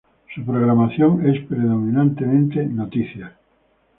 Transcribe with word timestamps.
Su 0.33 0.43
programación 0.43 1.23
es 1.27 1.45
predominantemente 1.45 2.65
noticias. 2.65 3.33